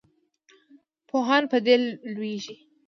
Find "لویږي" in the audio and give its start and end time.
2.13-2.55